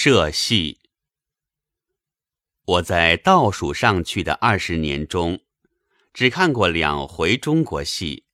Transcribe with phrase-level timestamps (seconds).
[0.00, 0.78] 社戏。
[2.64, 5.40] 我在倒数上去的二十年中，
[6.14, 8.24] 只看过两回中国戏。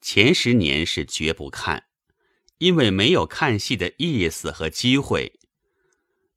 [0.00, 1.86] 前十年是绝不看，
[2.58, 5.40] 因为没有看戏的意思和机会。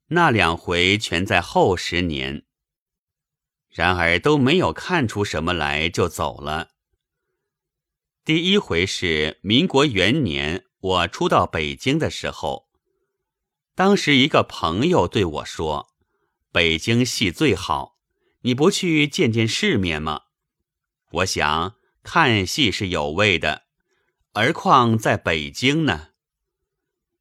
[0.08, 2.44] 那两回全在后十年，
[3.68, 6.70] 然而都没有看出什么来，就走了。
[8.24, 12.69] 第一回是民国元年，我初到北京的时候。
[13.80, 15.88] 当时一个朋友对我说
[16.52, 17.96] ：“北京戏最好，
[18.42, 20.24] 你不去见见世面吗？”
[21.12, 23.62] 我想看戏是有味的，
[24.34, 26.08] 而况在北京呢？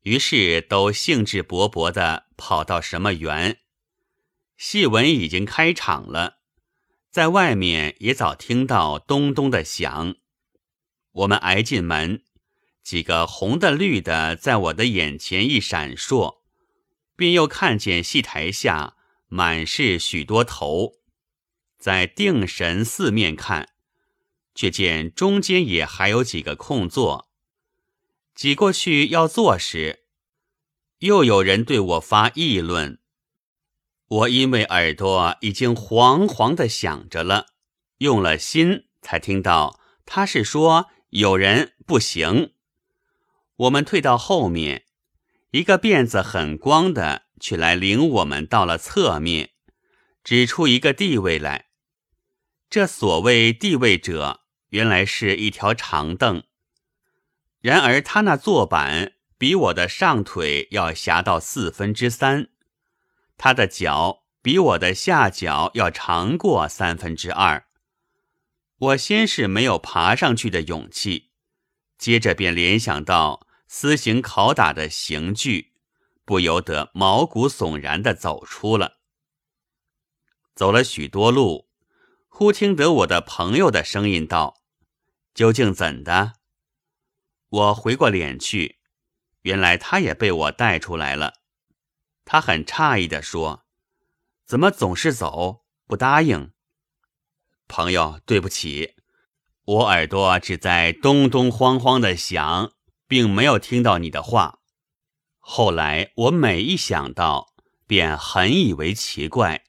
[0.02, 3.60] 于是都兴致勃勃地跑到什么园。
[4.58, 6.40] 戏文已经开场了，
[7.10, 10.18] 在外面也早听到咚咚的响。
[11.14, 12.22] 我们挨进门，
[12.84, 16.39] 几个红的绿的在我的眼前一闪烁。
[17.20, 18.96] 便又看见戏台下
[19.28, 20.94] 满是许多头，
[21.78, 23.70] 在定神四面看，
[24.56, 27.30] 却见中间也还有几个空座。
[28.34, 30.06] 挤过去要坐时，
[31.00, 33.00] 又有人对我发议论。
[34.08, 37.48] 我因为耳朵已经黄黄的响着了，
[37.98, 42.54] 用了心才听到他是说有人不行。
[43.58, 44.86] 我们退到后面。
[45.52, 49.50] 一个辫子很光的，却来领我们到了侧面，
[50.24, 51.70] 指出一个地位来。
[52.70, 56.44] 这所谓地位者，原来是一条长凳。
[57.62, 62.50] 然而他那坐板比我的上腿要狭到四分之三，
[63.36, 67.66] 他的脚比我的下脚要长过三分之二。
[68.78, 71.32] 我先是没有爬上去的勇气，
[71.98, 73.48] 接着便联想到。
[73.72, 75.74] 私刑拷打的刑具，
[76.26, 78.98] 不由得毛骨悚然的走出了。
[80.56, 81.70] 走了许多路，
[82.28, 84.64] 忽听得我的朋友的声音道
[85.36, 86.34] ：“究竟怎的？”
[87.48, 88.80] 我回过脸去，
[89.44, 91.36] 原来他也被我带出来了。
[92.26, 93.66] 他很诧异的说
[94.48, 96.52] ：“怎么总是走，不答应？”
[97.70, 98.96] 朋友，对不起，
[99.64, 102.74] 我耳朵只在咚咚慌慌的响。
[103.10, 104.60] 并没有听到你的话。
[105.40, 107.56] 后来我每一想到，
[107.88, 109.66] 便很以为奇怪，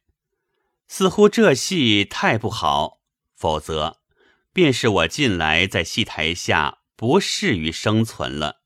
[0.86, 3.00] 似乎这戏太不好，
[3.34, 4.02] 否则
[4.52, 8.60] 便是我近来在戏台下不适于生存了。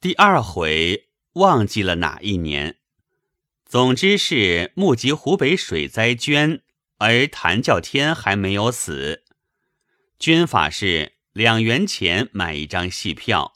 [0.00, 2.80] 第二回忘记了哪一年，
[3.64, 6.62] 总之是目击湖北水灾捐，
[6.98, 9.22] 而谭教天还没有死。
[10.18, 11.19] 军法是。
[11.32, 13.52] 两元钱买一张戏票，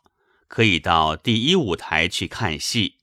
[0.47, 2.99] 可以到第一舞台去看戏。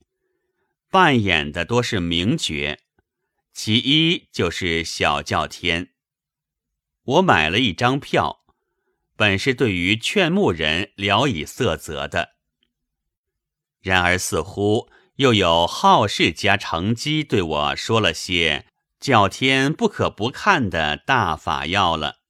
[0.89, 2.79] 扮演的多是名角，
[3.53, 5.89] 其一就是小叫天。
[7.03, 8.45] 我买了一张票，
[9.17, 12.35] 本是对于劝募人聊以色泽的，
[13.81, 18.67] 然而似乎又有好事家乘机对我说了些
[19.01, 22.20] 叫天不可不看的大法要了。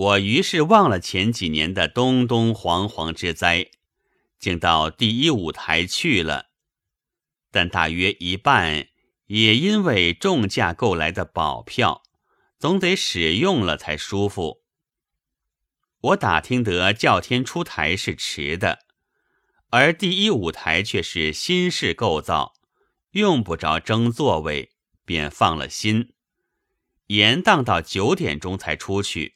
[0.00, 3.70] 我于是忘了前几年的东东惶惶之灾，
[4.38, 6.46] 竟到第一舞台去了。
[7.50, 8.88] 但大约一半
[9.26, 12.02] 也因为重价购来的保票，
[12.58, 14.62] 总得使用了才舒服。
[16.00, 18.78] 我打听得叫天出台是迟的，
[19.68, 22.54] 而第一舞台却是新式构造，
[23.10, 24.70] 用不着争座位，
[25.04, 26.14] 便放了心，
[27.08, 29.34] 延宕到九点钟才出去。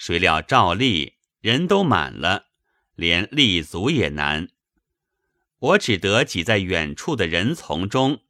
[0.00, 2.46] 谁料照例人都满了，
[2.94, 4.48] 连立足也难。
[5.58, 8.22] 我只得挤在远处的人丛中，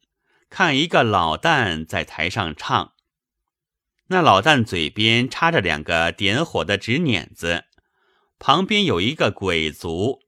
[0.49, 2.91] 看一个老旦在台上唱。
[4.07, 7.63] 那老旦嘴边插着两个点火的纸捻子，
[8.37, 10.19] 旁边有一个鬼卒。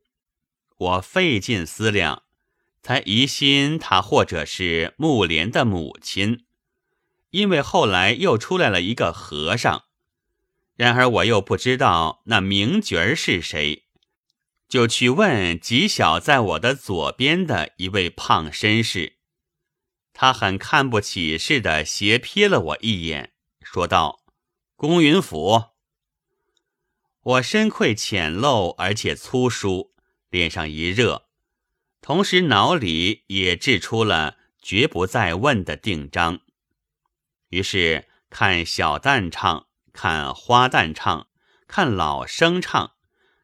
[0.77, 2.23] 我费尽思量，
[2.81, 6.45] 才疑心他或者是木莲的母亲，
[7.31, 9.83] 因为后来又出来了一个和尚。
[10.75, 13.83] 然而我又不知道那名角儿是谁，
[14.67, 19.17] 就去问极小在我的左边的一位胖绅士。
[20.13, 24.23] 他很看不起似的斜瞥了我一眼，说道
[24.75, 25.65] ：“公云府。”
[27.21, 29.93] 我身愧浅陋而且粗疏，
[30.29, 31.27] 脸上一热，
[32.01, 36.41] 同时脑里也掷出了绝不再问的定章。
[37.49, 39.67] 于是看小旦唱。
[39.93, 41.27] 看花旦唱，
[41.67, 42.93] 看老生唱，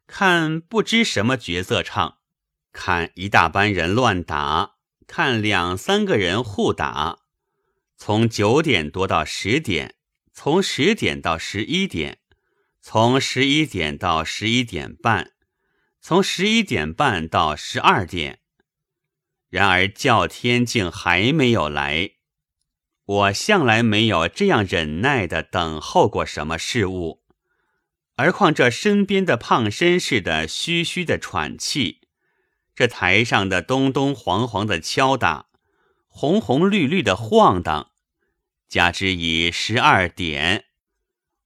[0.06, 2.18] 看不知什么角色唱，
[2.72, 4.72] 看一大班人乱打，
[5.06, 7.20] 看两三个人互打，
[7.96, 9.94] 从九点多到十点，
[10.32, 12.18] 从十点到十一点，
[12.80, 15.32] 从十一点到十一点半，
[16.00, 18.40] 从十一点半到十二点。
[19.48, 22.19] 然而叫天竟还没有来。
[23.10, 27.24] 我向来没有这样忍耐的等候过什么事物，
[28.14, 32.02] 而况这身边的胖绅士的嘘嘘的喘气，
[32.72, 35.46] 这台上的咚咚晃晃的敲打，
[36.06, 37.90] 红红绿绿的晃荡，
[38.68, 40.66] 加之以十二点，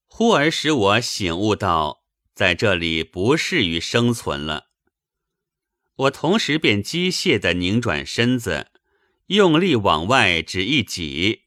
[0.04, 2.02] 忽而使我醒悟到，
[2.34, 4.66] 在这里不适于生存了。
[5.96, 8.66] 我同时便机械地拧转身子，
[9.28, 11.43] 用力往外只一挤。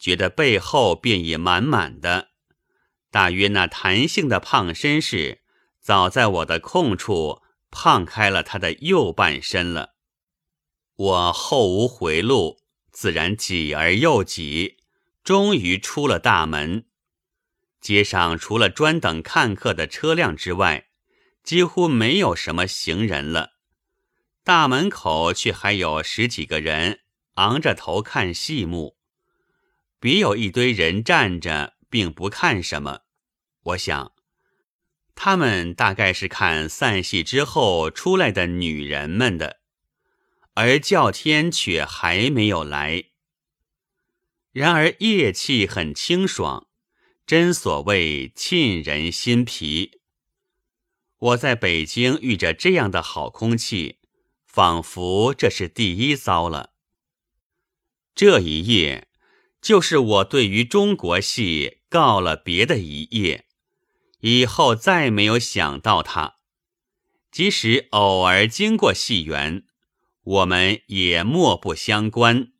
[0.00, 2.30] 觉得背后便已满满的，
[3.10, 5.42] 大约那弹性的胖绅士
[5.78, 9.90] 早在我的空处胖开了他的右半身了。
[10.96, 12.58] 我后无回路，
[12.90, 14.78] 自然挤而又挤，
[15.22, 16.86] 终于出了大门。
[17.80, 20.88] 街上除了专等看客的车辆之外，
[21.42, 23.52] 几乎没有什么行人了。
[24.44, 27.00] 大门口却还有十几个人
[27.34, 28.99] 昂着头看戏目。
[30.00, 33.00] 别有一堆人站着，并不看什么。
[33.64, 34.14] 我想，
[35.14, 39.60] 他们大概是看散戏之后出来的女人们的，
[40.54, 43.10] 而叫天却还没有来。
[44.52, 46.68] 然而夜气很清爽，
[47.26, 50.00] 真所谓沁人心脾。
[51.18, 53.98] 我在北京遇着这样的好空气，
[54.46, 56.72] 仿佛这是第一遭了。
[58.14, 59.08] 这一夜。
[59.60, 63.46] 就是我对于中国戏告了别的一页，
[64.20, 66.36] 以后再没有想到他。
[67.30, 69.64] 即使偶尔经过戏园，
[70.22, 72.52] 我们也莫不相关。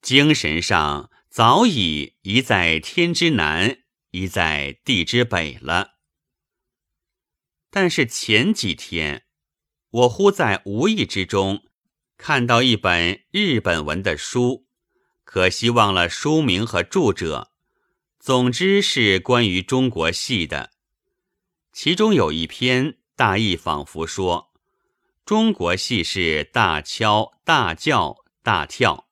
[0.00, 3.78] 精神上早已一在天之南，
[4.10, 5.92] 一在地之北了。
[7.70, 9.24] 但是前几天，
[9.90, 11.64] 我忽在无意之中
[12.16, 14.63] 看到一本日本文的书。
[15.34, 17.50] 可惜忘了书名和著者，
[18.20, 20.70] 总之是关于中国戏的。
[21.72, 24.52] 其中有一篇大意仿佛说，
[25.24, 29.08] 中国戏是大敲大叫大跳，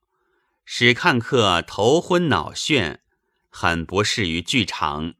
[0.64, 2.98] 使看客头昏脑眩，
[3.50, 5.14] 很不适于剧场。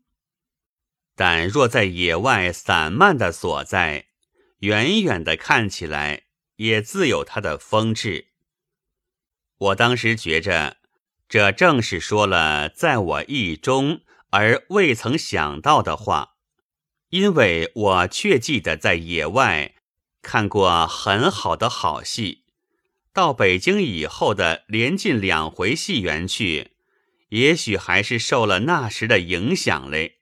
[1.17, 4.07] 但若在野外散漫的所在，
[4.59, 6.27] 远远的看起来，
[6.59, 8.29] 也自有它的风致。
[9.59, 10.77] 我当时觉着。
[11.33, 16.35] 这正是说了在我意中而未曾想到的话，
[17.09, 19.77] 因为我却记得在野外
[20.21, 22.45] 看过很好的好戏，
[23.15, 26.73] 到北京以后的连进两回戏园去，
[27.31, 30.19] 也许还是受了那时的影响嘞。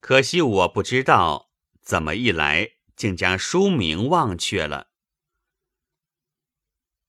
[0.00, 1.50] 可惜我不知道
[1.82, 4.86] 怎么一来，竟将书名忘却了。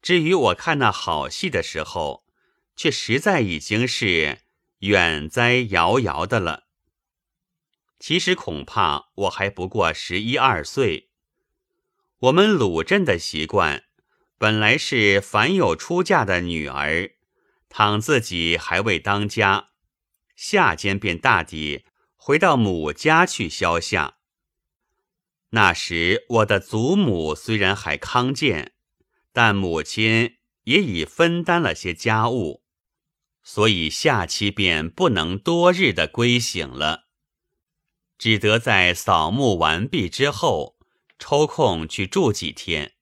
[0.01, 2.26] 至于我看那好戏的时候，
[2.77, 4.37] 却实在已经是
[4.79, 6.67] 远在遥遥的了。
[7.99, 11.09] 其实恐怕我还不过十一二岁。
[12.19, 13.83] 我们鲁镇的习惯，
[14.37, 17.11] 本来是凡有出嫁的女儿，
[17.67, 19.69] 倘自己还未当家，
[20.35, 24.17] 夏间便大抵回到母家去消夏。
[25.51, 28.73] 那时我的祖母虽然还康健，
[29.33, 32.63] 但母亲也已分担了些家务。
[33.49, 37.05] 所以下期便不能多日的归省了，
[38.17, 40.77] 只得在扫墓完毕之后
[41.17, 42.95] 抽空去住几天。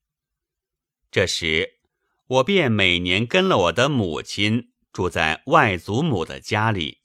[1.09, 1.79] 这时，
[2.27, 6.99] 我便每年跟了我的母亲住在外祖母的家里。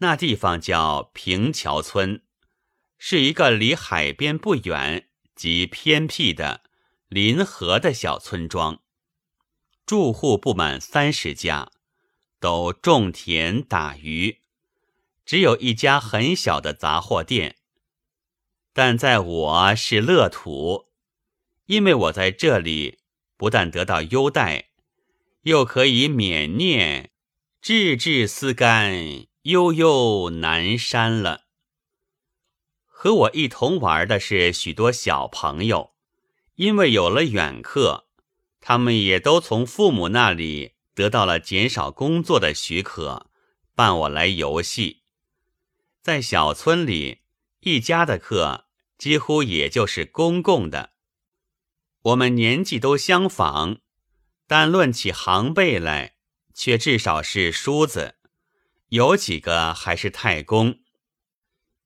[0.00, 2.22] 那地方叫平桥村，
[2.98, 6.60] 是一个离海边不远、及偏僻的
[7.08, 8.82] 临河的小村庄，
[9.86, 11.72] 住户不满三十家。
[12.40, 14.38] 都种田打鱼，
[15.24, 17.56] 只有一家很小的杂货店。
[18.72, 20.86] 但在我是乐土，
[21.66, 22.98] 因为我在这里
[23.36, 24.68] 不但得到优待，
[25.42, 27.10] 又可以免念
[27.60, 31.46] “志志思甘，悠悠南山”了。
[32.84, 35.92] 和我一同玩的是许多小朋友，
[36.54, 38.06] 因为有了远客，
[38.60, 40.74] 他们也都从父母那里。
[40.98, 43.30] 得到了减少工作的许可，
[43.76, 45.04] 伴我来游戏。
[46.02, 47.20] 在小村里，
[47.60, 48.64] 一家的客
[48.98, 50.94] 几乎也就是公共的。
[52.02, 53.78] 我们年纪都相仿，
[54.48, 56.16] 但论起行辈来，
[56.52, 58.16] 却至少是叔子，
[58.88, 60.80] 有几个还是太公，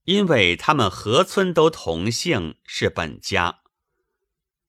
[0.04, 3.60] 因为他们河村都同姓，是本家。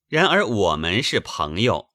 [0.09, 1.92] 然而我们是朋友，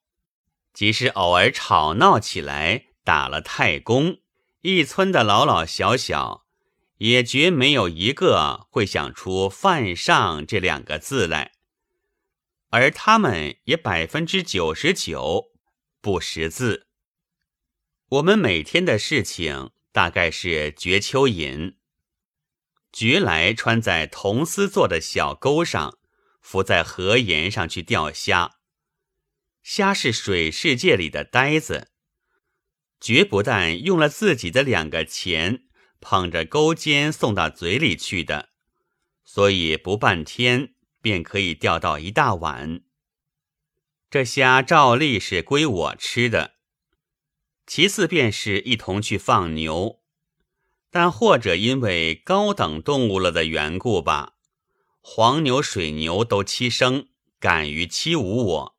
[0.79, 4.19] 即使偶尔吵闹起来，打了太公，
[4.61, 6.47] 一村的老老小小，
[6.99, 11.51] 也绝没有一个会想出犯上这两个字来。
[12.71, 15.47] 而他们也百分之九十九
[16.01, 16.87] 不识字。
[18.11, 21.75] 我们每天的事情大概是掘蚯蚓，
[22.93, 25.99] 掘来穿在铜丝做的小钩上。
[26.41, 28.58] 浮在河沿上去钓虾，
[29.71, 31.91] 虾是水世界里的呆子，
[32.99, 35.65] 绝不但用了自己的两个钱
[36.01, 38.49] 捧着钩尖送到嘴里去的，
[39.27, 40.73] 所以不半天
[41.03, 42.81] 便可以钓到一大碗。
[44.09, 46.55] 这虾照例是归我吃的，
[47.67, 50.01] 其次便是一同去放牛，
[50.91, 54.37] 但或者因为高等动物了的缘故吧。
[55.03, 57.09] 黄牛、水牛都欺生，
[57.39, 58.78] 敢于欺侮我，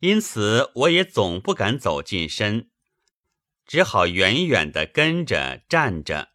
[0.00, 2.70] 因此我也总不敢走近身，
[3.66, 6.30] 只好远远的跟着站着。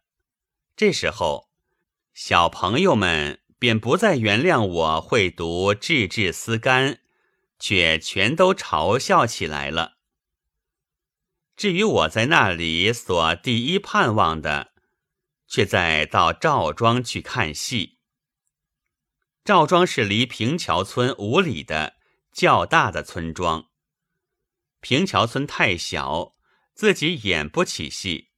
[0.76, 1.50] 这时候，
[2.12, 6.94] 小朋友们便不再原谅我会读《治治思干》，
[7.58, 9.94] 却全都嘲笑起来了。
[11.56, 14.72] 至于我在那里所第一盼望的，
[15.46, 17.98] 却在到赵庄去看戏。
[19.44, 21.96] 赵庄是离平桥村五里的
[22.34, 23.70] 较大的村庄。
[24.80, 26.34] 平桥村太小，
[26.74, 28.30] 自己演不起戏，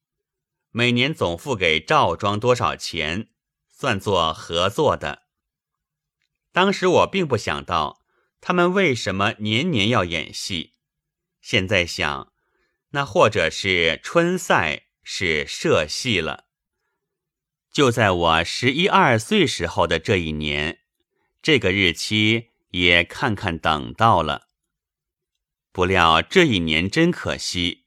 [0.71, 3.31] 每年总付给赵庄多少钱，
[3.71, 5.23] 算作合作的。
[6.53, 8.03] 当时我并不想到
[8.43, 10.75] 他们为什么年年要演戏，
[11.41, 12.33] 现在想，
[12.91, 16.45] 那或者是春赛是社戏了。
[17.73, 20.81] 就在我十一二岁时候的这一年。
[21.43, 24.49] 这个日期也看看等到了，
[25.73, 27.85] 不料这一年真可惜，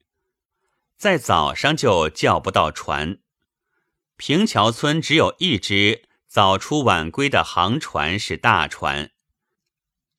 [0.97, 3.19] 在早上就叫不到船。
[4.17, 9.11] 平桥村只有一只早出晚归的航船是大船，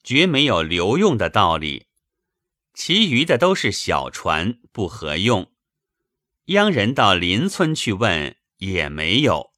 [0.02, 1.88] 绝没有留用的道理。
[2.72, 5.52] 其余的都是小船，不合用。
[6.46, 9.52] 央人到邻村去问，也没有，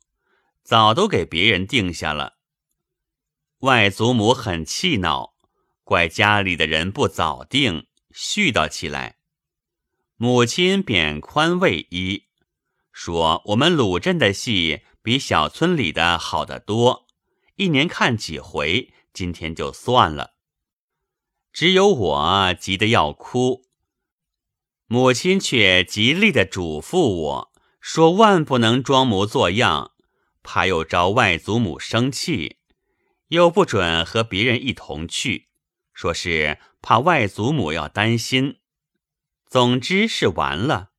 [0.65, 2.39] 早都给别人定下了。
[3.63, 5.35] 外祖母很气恼，
[5.85, 9.19] 怪家里的人不早定，絮叨起来。
[10.17, 12.25] 母亲便宽慰一，
[12.91, 17.07] 说：“我们鲁镇的戏比小村里的好得多，
[17.55, 20.33] 一年看几回，今天就算了。”
[21.55, 23.67] 只有我急得要哭，
[24.89, 29.93] 母亲却极力的嘱咐我说：“万不能装模作样，
[30.43, 32.57] 怕又招外祖母生气。”
[33.33, 35.49] 又不准和别人一同去，
[35.95, 38.61] 说是怕外祖母要担心。
[39.47, 40.91] 总之是完了。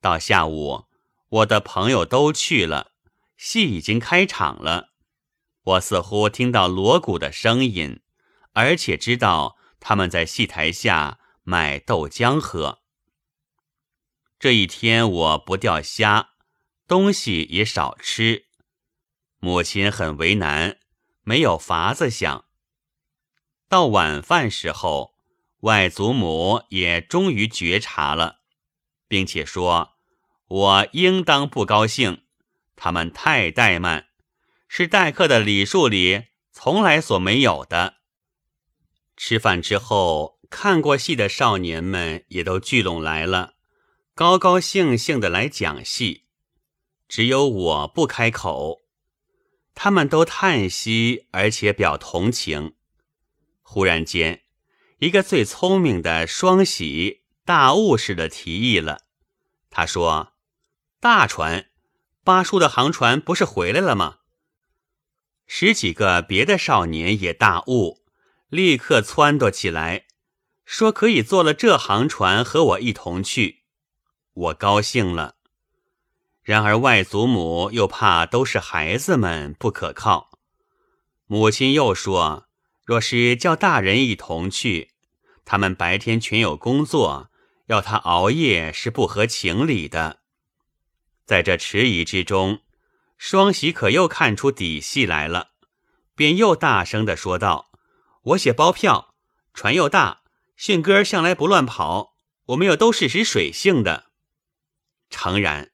[0.00, 0.84] 到下午，
[1.28, 2.92] 我的朋友都去了，
[3.36, 4.90] 戏已经开场了。
[5.64, 8.02] 我似乎听到锣鼓的声音，
[8.52, 12.82] 而且知道他们在戏台下买豆浆喝。
[14.38, 16.34] 这一天我不钓虾，
[16.86, 18.46] 东西也少吃，
[19.40, 20.78] 母亲很为难。
[21.28, 22.46] 没有法子想。
[23.68, 25.14] 到晚饭时候，
[25.60, 28.38] 外祖母也终于觉察了，
[29.08, 29.90] 并且说
[30.48, 32.22] ：“我应当不高兴，
[32.76, 34.06] 他们太怠慢，
[34.68, 37.96] 是待客的礼数里从来所没有的。”
[39.14, 43.52] 吃饭之后，看过戏的少年们也都聚拢来了，
[44.14, 46.24] 高高兴兴的来讲戏，
[47.06, 48.87] 只有我不开口。
[49.80, 52.74] 他们都叹息，而且表同情。
[53.62, 54.42] 忽然间，
[54.98, 59.02] 一个最聪明的双喜大悟似的提议了。
[59.70, 60.32] 他说
[60.98, 61.66] ：“大船，
[62.24, 64.18] 八叔的航船不是回来了吗？”
[65.46, 68.04] 十几个别的少年也大悟，
[68.48, 70.06] 立刻撺掇起来，
[70.64, 73.62] 说可以坐了这航船和我一同去。
[74.32, 75.36] 我高兴了。
[76.48, 80.30] 然而外祖母又怕都是孩子们不可靠，
[81.26, 82.48] 母亲又说：
[82.86, 84.92] 若是叫大人一同去，
[85.44, 87.28] 他们白天全有工作，
[87.66, 90.20] 要他熬夜是不合情理的。
[91.26, 92.60] 在这迟疑之中，
[93.18, 95.50] 双喜可又看出底细来了，
[96.14, 97.70] 便又大声的说道
[98.32, 99.14] ：“我写包票，
[99.52, 100.22] 船又大，
[100.56, 102.14] 迅哥向来不乱跑，
[102.46, 104.06] 我们又都是识水性的。
[105.10, 105.72] 诚然，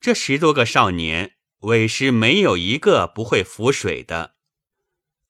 [0.00, 4.34] 这十多个少年，委实没有一个不会浮水的，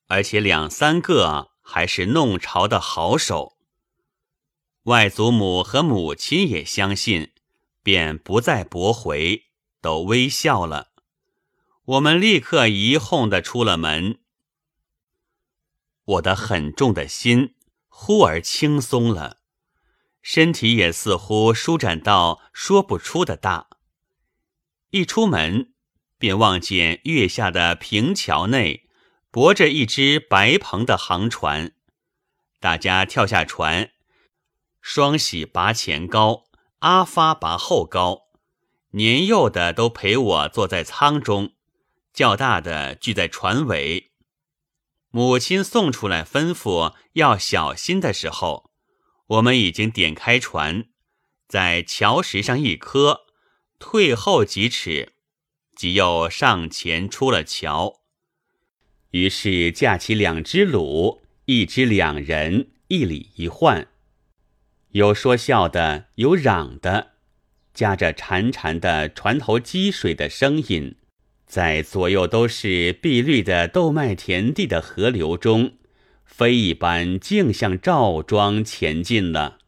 [0.09, 3.57] 而且两三个还是弄潮的好手。
[4.85, 7.33] 外祖母和母亲也相信，
[7.83, 9.47] 便不再驳回，
[9.81, 10.93] 都微笑了。
[11.85, 14.19] 我们立刻一哄的出了门。
[16.05, 17.55] 我的很重的心
[17.89, 19.39] 忽而轻松了，
[20.21, 23.69] 身体也似乎舒展到说不出的大。
[24.91, 25.75] 一出门，
[26.19, 28.89] 便望见月下的平桥内
[29.31, 31.73] 泊着一只白篷的航船，
[32.59, 33.91] 大家跳下船，
[34.81, 36.45] 双喜拔前高，
[36.79, 38.29] 阿发拔后高，
[38.93, 41.53] 年幼的都陪我坐在舱中，
[42.15, 44.13] 较大的聚在船尾。
[45.11, 48.71] 母亲送出来吩咐要小心的时候，
[49.27, 50.87] 我们已经点开船，
[51.47, 53.27] 在桥石上一磕，
[53.79, 55.13] 退后几尺，
[55.77, 58.01] 即又上前出了桥。
[59.13, 63.89] 于是架起两只橹，一只两人，一里一换，
[64.91, 67.13] 有说笑的，有嚷的，
[67.73, 70.97] 夹着潺潺的船头积水的声音。
[71.47, 75.79] 在左右都是碧绿的豆麦田地的河流中，
[76.27, 79.59] 飞一般径向赵庄前进了。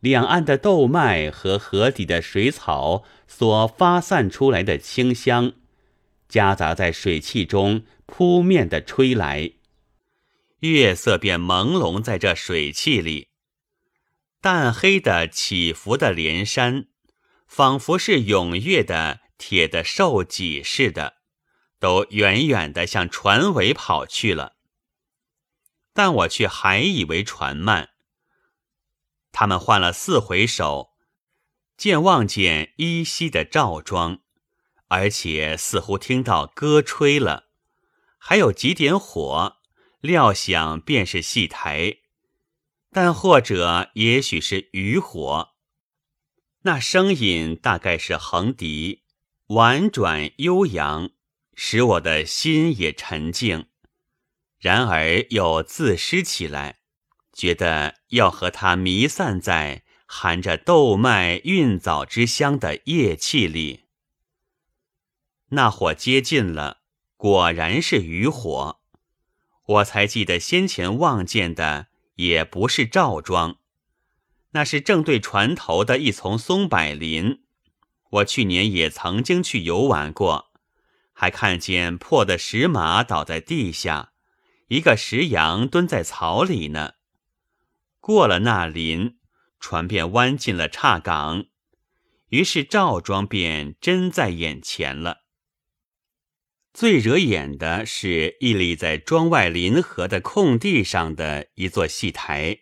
[0.00, 5.52] 两岸的豆麦和河底的水草所发散出来的清香，
[6.28, 9.52] 夹杂在水汽中扑面的吹来，
[10.60, 13.28] 月色便朦胧在这水汽里。
[14.40, 16.86] 淡黑的起伏的连山，
[17.46, 19.20] 仿佛是踊跃的。
[19.40, 21.18] 铁的兽脊似的，
[21.78, 24.56] 都远远的向船尾跑去了。
[25.94, 27.90] 但我却还以为船慢。
[29.40, 30.94] 他们换了四回手，
[31.76, 34.18] 见望见依稀的赵庄，
[34.88, 37.44] 而且似乎听到歌吹了，
[38.18, 39.58] 还有几点火，
[40.00, 41.98] 料想便是戏台，
[42.90, 45.50] 但或者也许是渔火。
[46.62, 49.04] 那声音大概是横笛。
[49.50, 51.10] 婉转悠扬，
[51.54, 53.66] 使我的心也沉静；
[54.58, 56.77] 然而又自失起来，
[57.38, 63.84] 觉得要和他弥散在含着豆麦韵枣之香的夜气里。
[65.50, 66.78] 那火接近了，
[67.16, 68.80] 果然是渔火。
[69.66, 73.58] 我才记得先前望见的也不是赵庄，
[74.50, 77.44] 那是正对船头的一丛松柏林。
[78.10, 80.50] 我去年也曾经去游玩过，
[81.12, 84.10] 还看见破的石马倒在地下，
[84.66, 86.94] 一个石羊蹲在草里呢。
[88.08, 89.18] 过了那林，
[89.60, 91.44] 船便弯进了岔港，
[92.30, 95.18] 于是赵庄便真在眼前了。
[96.72, 102.60] 最惹眼的是屹立在庄外临河的空地上的一座戏台，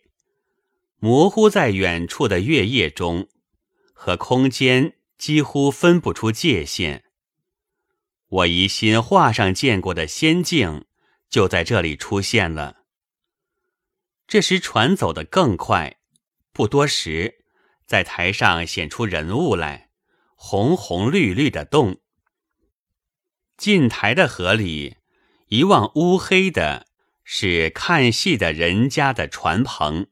[0.98, 3.28] 模糊在远处的月夜中，
[3.92, 4.94] 和空间。
[5.16, 7.04] 几乎分不出界限。
[8.28, 10.84] 我疑心画上见过的仙境
[11.30, 12.85] 就在这里出现了。
[14.26, 15.98] 这时船走得更快，
[16.52, 17.44] 不多时，
[17.86, 19.90] 在台上显出人物来，
[20.34, 22.00] 红红绿绿的动。
[23.56, 24.96] 近台的河里，
[25.46, 26.88] 一望乌黑的，
[27.22, 30.08] 是看戏的人家的船棚。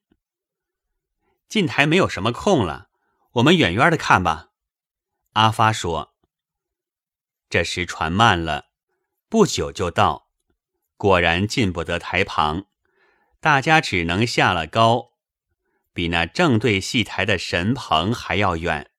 [1.49, 2.89] 近台没有什么空了，
[3.33, 4.51] 我们远远的看吧。
[5.33, 6.15] 阿发说
[7.51, 8.67] ：“这时船慢了，
[9.29, 10.29] 不久就到。
[10.97, 12.67] 果然进不得台旁，
[13.45, 15.11] 大家只能下了高，
[15.93, 18.91] 比那正对戏台的神棚还要远。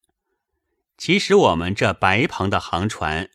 [0.99, 3.31] 其实我们这白棚的航船，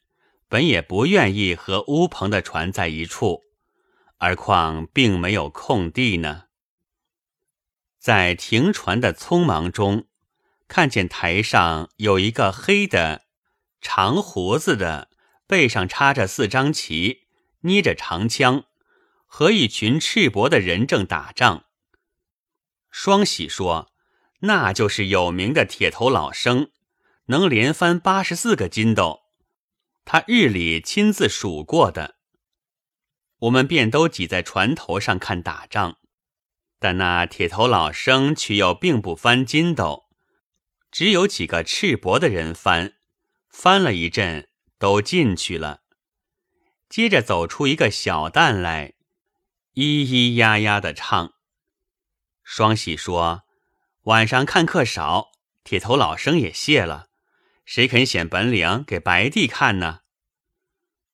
[0.48, 3.40] 本也不愿意和乌棚的船在一处，
[4.18, 6.44] 而况并没有空地呢。
[7.98, 10.06] 在停船的匆忙中。”
[10.68, 13.22] 看见台上有一个黑的
[13.80, 15.10] 长胡子的，
[15.48, 17.22] 背上插着四张旗，
[17.62, 18.66] 捏着长枪，
[19.32, 21.66] 和一群赤膊的人正打仗。
[22.90, 23.92] 双喜说
[24.42, 26.72] ：“那就是有名的铁头老生，
[27.26, 29.20] 能连翻八十四个筋斗，
[30.04, 32.16] 他日里亲自数过的。”
[33.38, 35.98] 我们便都挤在船头上看打仗，
[36.80, 40.06] 但那铁头老生却又并不翻筋斗。
[40.90, 42.94] 只有几个赤膊的人翻，
[43.48, 45.82] 翻了一阵，都进去了。
[46.88, 48.94] 接着走出一个小旦来，
[49.74, 51.34] 咿咿呀呀的唱。
[52.42, 53.42] 双喜说
[54.04, 55.30] ：“晚上看客少，
[55.62, 57.08] 铁头老生也谢了，
[57.64, 60.00] 谁肯显本领给白帝看呢？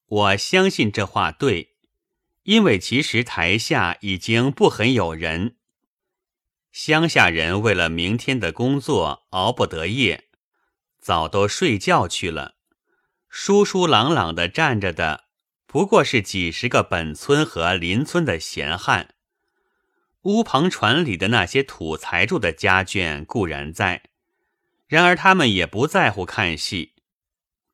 [0.07, 1.77] 我相信这话对，
[2.45, 5.57] 因为其实台下已经不很有人，
[6.73, 10.29] 乡下人为了明天的工作熬不得夜，
[10.99, 12.55] 早都睡觉去了。
[13.29, 15.26] 疏疏朗朗的站着的，
[15.67, 19.15] 不过是几十个本村和邻村的闲汉。
[20.23, 24.03] 乌篷船里的那些土财主的家眷固然在，
[24.87, 26.95] 然而他们也不在乎看戏。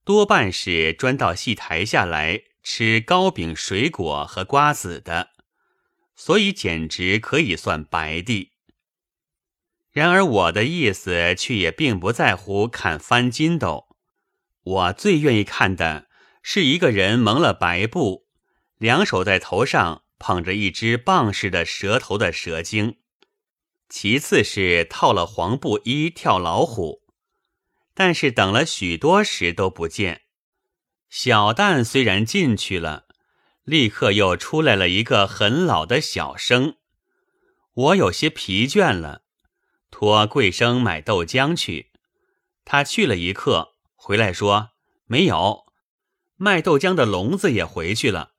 [0.04, 5.30] 多半是专到戏台下来吃糕饼、水果和瓜子的，
[6.16, 8.52] 所以简直可以算白地。
[9.92, 13.96] 然而我的意思却也并不在乎看翻筋斗，
[14.62, 16.08] 我最愿意看的
[16.42, 18.26] 是一个人蒙了白布，
[18.76, 22.98] 两手在头上捧着一只棒似的蛇头的蛇精，
[23.88, 27.02] 其次是套了黄布衣跳老虎。
[27.94, 30.22] 但是等了许多时都不见，
[31.10, 33.06] 小蛋虽然进去了，
[33.64, 36.76] 立刻又出来了一个很老的小生。
[37.74, 39.22] 我有些疲倦了，
[39.90, 41.92] 托贵生买豆浆去。
[42.64, 44.70] 他去了一刻，回来说
[45.04, 45.66] 没有，
[46.42, 48.32] 卖豆浆的聋子也回去了。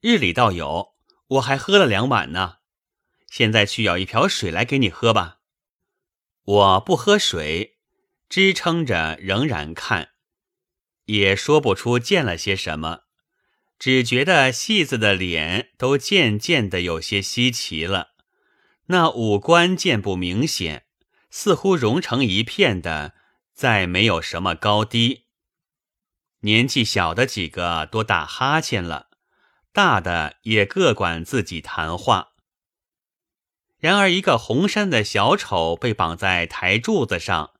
[0.00, 0.94] 日里倒有，
[1.26, 2.58] 我还喝了两碗呢。
[3.28, 5.38] 现在去舀一瓢水来给你喝吧。
[6.44, 7.78] 我不喝水。
[8.28, 10.10] 支撑着仍然看，
[11.06, 13.00] 也说不出见了些什么，
[13.76, 18.10] 只觉得戏子的脸都渐渐的有些稀奇了，
[18.86, 20.86] 那五官渐不明显，
[21.28, 23.14] 似乎融成一片的，
[23.52, 25.24] 再没有什么高低。
[26.40, 29.08] 年纪小的几个多打哈欠了，
[29.72, 32.32] 大的也各管自己谈话。
[33.78, 37.52] 然而一个红衫的小丑被绑在台柱子上。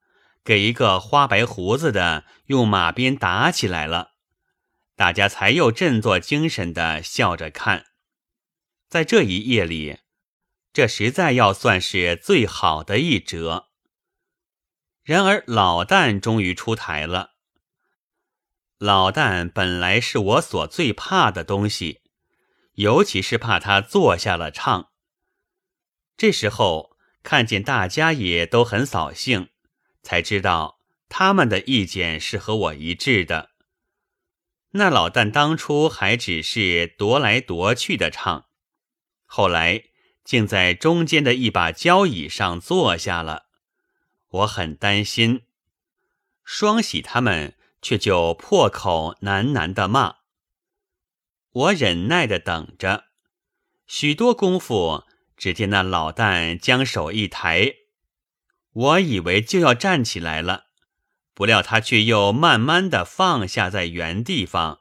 [0.42, 4.12] 给一个花白胡子的用马鞭打起来了，
[4.96, 7.84] 大家才又振作精神的笑着看。
[8.88, 9.98] 在这一夜里，
[10.72, 13.68] 这实在要算是最好的一折。
[15.02, 17.29] 然而老旦终于出台了。
[18.80, 22.00] 老旦本来是我所最怕的东西，
[22.76, 24.88] 尤其是怕他坐下了唱。
[26.16, 29.50] 这时候看见大家也都很扫兴。
[30.02, 33.50] 才知道他们的意见是和我一致的。
[34.70, 38.46] 那老旦当初还只是踱来踱去的唱，
[39.26, 39.84] 后来
[40.24, 43.44] 竟在中间的一把交椅上坐下了。
[44.28, 45.42] 我很担心，
[46.42, 50.16] 双喜他们却就破口喃喃的骂。
[51.52, 53.04] 我忍耐的等着，
[53.86, 55.04] 许多功夫，
[55.36, 57.74] 只见那老旦将手一抬。
[58.72, 60.66] 我以为就要站起来了，
[61.34, 64.78] 不料他却又慢慢的放下在原地方，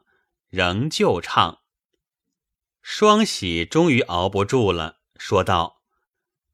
[0.50, 1.60] 仍旧唱。
[2.82, 5.82] 双喜终于熬不住了，说道：“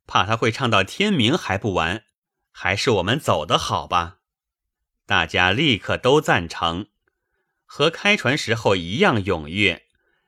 [0.07, 2.05] 怕他会唱到天明还不完，
[2.51, 4.19] 还是我们走的好吧？”
[5.05, 6.87] 大家立刻都赞成，
[7.65, 9.87] 和开船时候一样踊跃，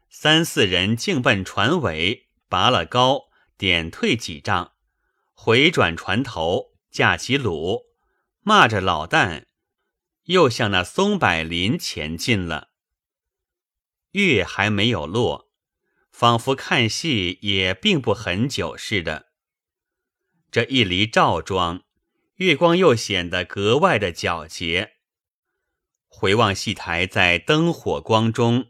[0.10, 4.74] 三四人竟奔船尾，拔了篙，点退几丈，
[5.34, 6.78] 回转船头。
[6.90, 7.84] 架起橹，
[8.42, 9.44] 骂着老旦，
[10.24, 12.70] 又向那松柏林前进了。
[14.14, 15.52] 月还没有落，
[16.12, 19.28] 仿佛看戏也并不很久似的。
[20.50, 21.84] 这一离赵庄，
[22.38, 24.94] 月光又显得格外的皎洁。
[26.08, 28.68] 回望戏台，在灯火光中，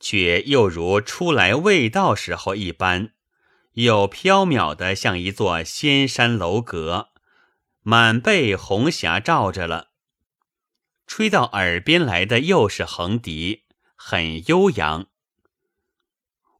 [0.00, 3.12] 却又如初来未到时候一般，
[3.74, 7.10] 又飘渺的像一座仙山楼阁。
[7.82, 9.90] 满被红霞照着了，
[11.06, 15.06] 吹到耳边来的又是横笛，很悠扬。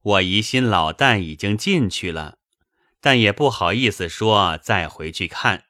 [0.01, 2.39] 我疑心老旦已经进去了，
[3.01, 5.65] 但也不好意思说再回去看。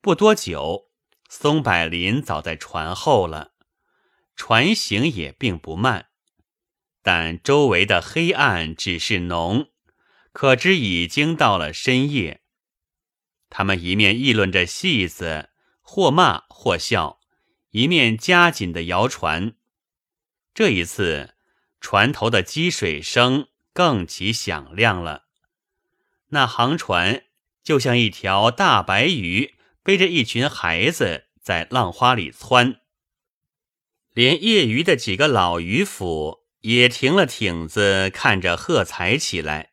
[0.00, 0.90] 不多久，
[1.28, 3.52] 松柏林早在船后了，
[4.36, 6.10] 船行也并不慢，
[7.02, 9.70] 但周围的黑暗只是浓，
[10.32, 12.42] 可知已经到了深夜。
[13.50, 17.18] 他们一面议论着戏子，或骂或笑，
[17.70, 19.56] 一面加紧的摇船。
[20.54, 21.34] 这一次，
[21.80, 25.24] 船头的积水声更其响亮了。
[26.28, 27.24] 那航船
[27.64, 29.57] 就像一条大白鱼，
[29.88, 32.82] 背着一群孩子在浪花里窜。
[34.12, 39.72] 连业余的几个老渔夫也停了艇子，看着喝彩起来。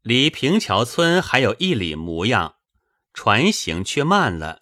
[0.00, 2.56] 离平桥村还有一里模样，
[3.14, 4.58] 船行却慢了。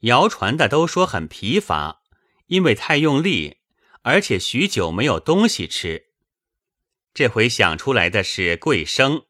[0.00, 2.02] 摇船的都说很疲乏，
[2.46, 3.58] 因为太用力，
[4.02, 6.06] 而且许久没有东西吃。
[7.14, 9.26] 这回想出来的是桂生，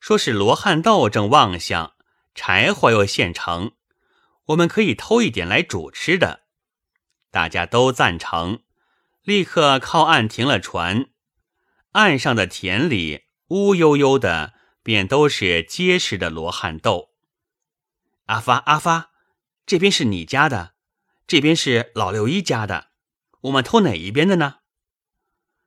[0.00, 1.94] 说是罗汉豆正旺相，
[2.34, 3.72] 柴火又现成，
[4.46, 6.44] 我们可以偷一点来煮吃的。
[7.30, 8.62] 大家都赞成，
[9.22, 11.10] 立刻靠岸停了船。
[11.92, 17.10] 岸上的田里乌悠悠的，便都是结实的罗汉豆。
[18.26, 19.10] 阿发，阿发，
[19.66, 20.74] 这边是你家的，
[21.26, 22.90] 这边是老六一家的，
[23.42, 24.58] 我们偷哪一边的呢？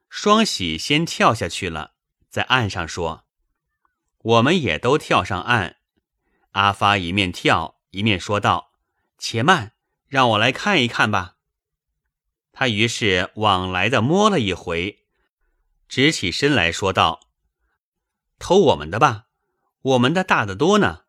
[0.10, 1.95] 双喜先跳下去了，
[2.30, 3.26] 在岸上说
[4.19, 5.78] ：“我们也都跳上岸。”
[6.54, 8.72] 阿发一面跳一面说道
[9.20, 9.74] ：“且慢，
[10.08, 11.36] 让我来看一看吧。”
[12.54, 15.06] 他于是往来的摸了一回，
[15.88, 17.20] 直起身来说道
[18.39, 19.26] ：“偷我们的吧，
[19.82, 21.02] 我们的大得多呢。”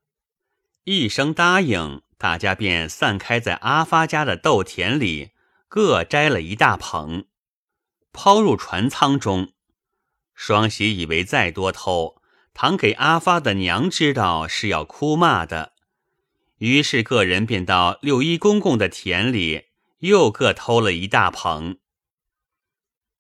[0.85, 5.31] 一声答应，大家便散开在阿发家的豆田里，
[5.69, 7.27] 各摘了一大捧。
[8.13, 9.53] 抛入船舱中，
[10.35, 12.23] 双喜以为再多偷，
[12.55, 15.73] 倘给阿发的娘知道是要哭骂的，
[16.59, 19.65] 于是个人便到六一公公的田里，
[19.99, 21.79] 又各偷了一大捧。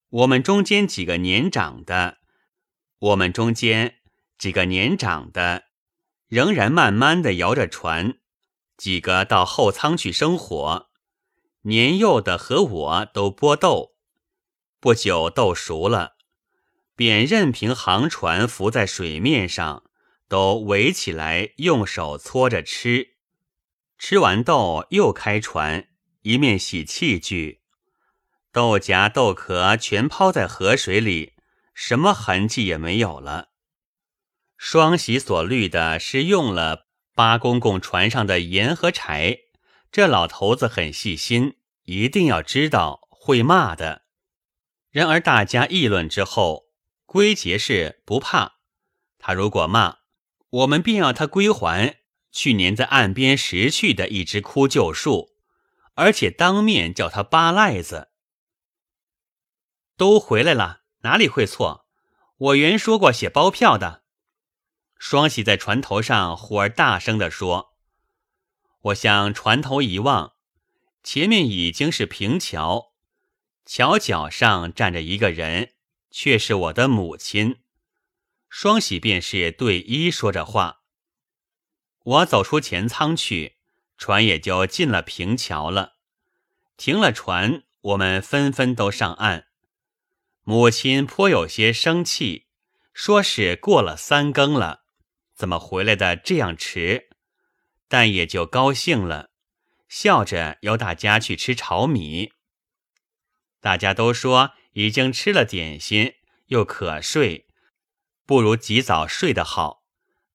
[0.08, 2.18] 我们中间几个年长的，
[3.00, 3.96] 我们中间
[4.38, 5.64] 几个年长的，
[6.28, 8.18] 仍然慢慢的摇着船，
[8.76, 10.90] 几个到后舱去生火，
[11.62, 13.94] 年幼的和我都剥豆。
[14.78, 16.13] 不久豆熟了，
[16.96, 19.84] 便任凭航船浮在水面上，
[20.28, 23.14] 都围起来用手搓着吃。
[23.98, 25.88] 吃完豆又开船，
[26.22, 27.62] 一面洗器具，
[28.52, 31.34] 豆荚豆壳全抛在河水里，
[31.72, 33.50] 什么痕迹也没有了。
[34.56, 39.38] 双喜所虑的是用了八公公船上的盐和柴，
[39.90, 44.02] 这老头子很细心，一定要知道，会骂的。
[44.90, 46.63] 然而大家议论之后，
[47.14, 48.56] 归结是不怕。
[49.18, 49.98] 他如果骂，
[50.50, 52.00] 我们便要他归还
[52.32, 55.28] 去年在岸边拾去的一只枯旧树，
[55.94, 58.08] 而且当面叫他八赖子。
[59.96, 61.86] 都回来了，哪里会错？
[62.36, 64.02] 我原说过写包票的。
[64.98, 67.76] 双喜在船头上忽而大声地说
[68.90, 70.32] ：“我向船头一望，
[71.04, 72.92] 前面已经是平桥。”
[73.64, 75.73] 桥脚上站着一个人，
[76.16, 77.56] 却是我的母亲。
[78.48, 80.82] 双喜便是对一说着话。
[82.04, 83.56] 我走出前舱去，
[83.98, 85.94] 船也就进了平桥了。
[86.76, 89.48] 停了船，我们纷纷都上岸。
[90.44, 92.46] 母亲颇有些生气，
[92.92, 94.84] 说是过了三更了，
[95.34, 97.08] 怎么回来的这样迟？
[97.88, 99.30] 但也就高兴了，
[99.88, 102.34] 笑着邀大家去吃炒米。
[103.60, 106.14] 大家都说已经吃了点心，
[106.46, 107.48] 又渴睡，
[108.26, 109.84] 不如及早睡得好，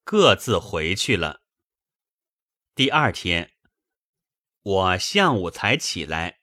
[0.04, 1.41] 各自回去了。
[2.73, 3.52] 第二天，
[4.62, 6.39] 我下午才起来，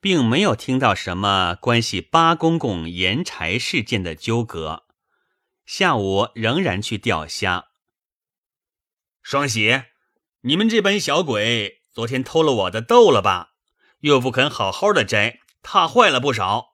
[0.00, 4.86] 并没有听到什么关系八公公盐柴事件的纠葛。
[5.64, 7.68] 下午仍然去钓虾。
[9.22, 9.84] 双喜，
[10.40, 13.50] 你们这班小鬼，昨天偷了我的豆了吧？
[14.00, 15.38] 又不肯好好的摘。
[15.62, 16.71] 踏坏了不少。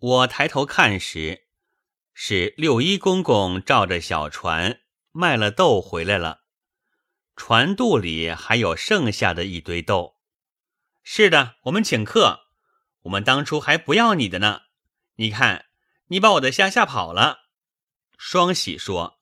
[0.00, 1.44] 我抬头看时，
[2.14, 4.80] 是六一公公照着小船
[5.12, 6.40] 卖了豆回来了，
[7.36, 10.16] 船肚里还有剩下的一堆豆。
[11.02, 12.46] 是的，我们请客，
[13.02, 14.62] 我们当初还不要你的呢。
[15.16, 15.66] 你看，
[16.06, 17.40] 你把我的虾吓跑了。
[18.16, 19.20] 双喜说。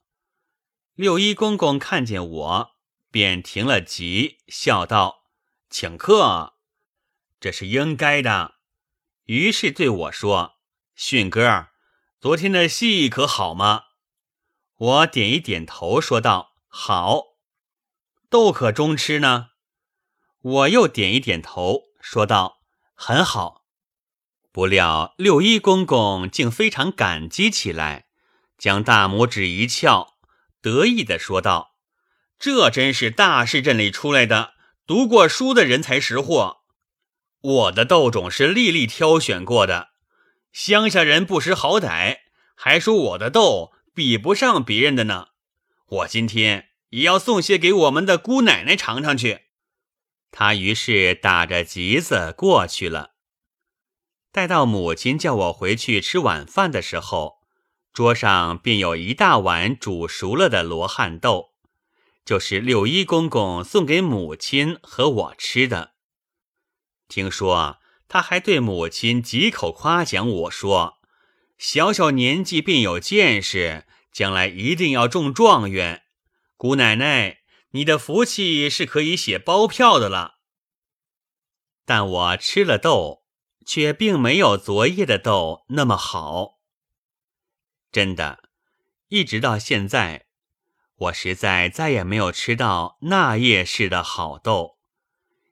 [0.94, 2.70] 六一公公看见我，
[3.10, 5.24] 便停了急，笑道
[5.70, 6.54] ：“请客，
[7.40, 8.56] 这是应该的。”
[9.26, 10.57] 于是对我说
[11.00, 11.68] ：“迅哥，
[12.20, 13.84] 昨天的戏可好吗？”
[14.76, 17.36] 我点一点头，说道：“好。”
[18.28, 19.50] 豆可中吃呢？
[20.40, 22.62] 我又点一点头，说道
[22.96, 23.64] ：“很好。”
[24.50, 28.08] 不料六一公公竟非常感激起来，
[28.58, 30.16] 将大拇指一翘，
[30.60, 31.76] 得意地说道
[32.40, 36.62] ：“这真是大市镇里出来的读过书的人才识货。”
[37.40, 39.87] 我的豆种是粒粒挑选过的，
[40.58, 42.16] 乡下人不识好歹，
[42.56, 45.28] 还说我的豆比不上别人的呢。
[45.86, 49.42] 我今天也要送些给我们的姑奶奶尝尝去。
[50.32, 53.12] 他于是打着急子过去了。
[54.32, 57.36] 待到母亲叫我回去吃晚饭的时候，
[57.92, 61.50] 桌上便有一大碗煮熟了的罗汉豆，
[62.24, 65.92] 就是六一公公送给母亲和我吃的。
[67.06, 70.98] 听说啊他还对母亲几口夸奖我说
[71.58, 76.04] ：“小小年纪便有见识，将来一定要中状元。”
[76.56, 77.38] 姑奶奶，
[77.70, 80.38] 你的福气是可以写包票的了。
[81.84, 83.22] 但我吃了豆，
[83.64, 86.58] 却并没有昨夜的豆那么好。
[87.92, 88.50] 真的，
[89.08, 90.26] 一直到现在，
[90.96, 94.78] 我实在再也没有吃到那夜市的好豆，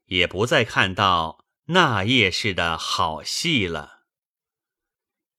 [0.07, 4.05] 也不再看到那夜市的好戏了。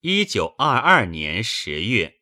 [0.01, 2.16] 一九二二年十月。